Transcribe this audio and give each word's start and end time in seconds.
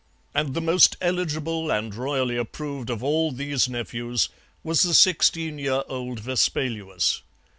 And 0.33 0.55
the 0.55 0.61
most 0.61 0.97
eligible 0.99 1.69
and 1.69 1.93
royally 1.93 2.35
approved 2.35 2.89
of 2.89 3.03
all 3.03 3.31
these 3.31 3.69
nephews 3.69 4.29
was 4.63 4.81
the 4.81 4.95
sixteen 4.95 5.59
year 5.59 5.83
old 5.87 6.19
Vespaluus. 6.21 7.21